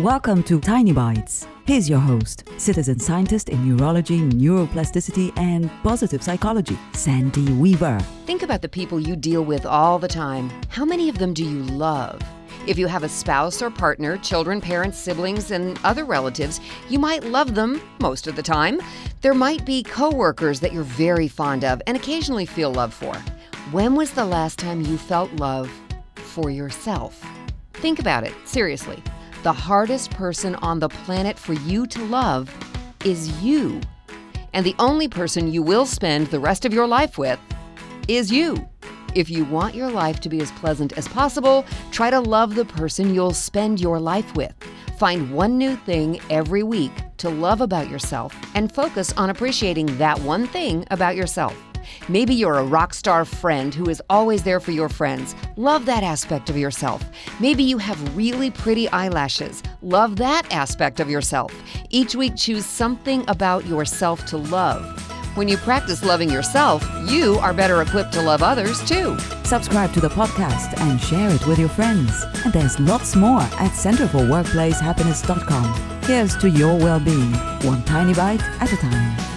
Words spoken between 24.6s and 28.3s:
you felt love for yourself? Think about